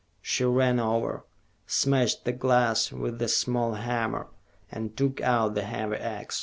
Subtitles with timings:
[0.19, 1.27] She ran over,
[1.67, 4.25] smashed the glass with the small hammer,
[4.71, 6.39] and took out the heavy ax.